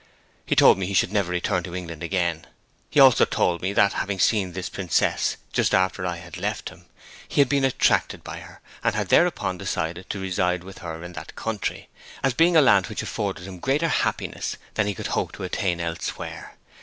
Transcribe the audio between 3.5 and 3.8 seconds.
me